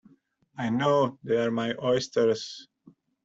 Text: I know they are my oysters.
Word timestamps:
I 0.57 0.71
know 0.71 1.19
they 1.23 1.37
are 1.37 1.51
my 1.51 1.75
oysters. 1.77 2.67